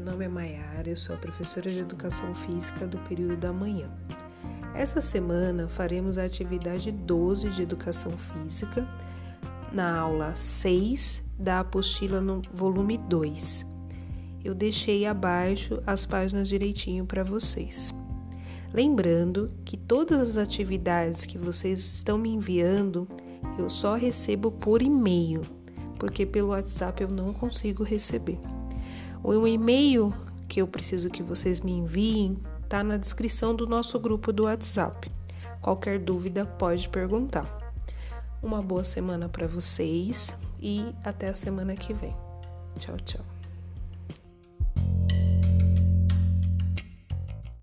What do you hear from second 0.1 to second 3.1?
é Maiara, eu sou a professora de Educação Física do